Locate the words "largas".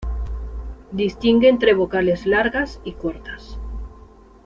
2.25-2.81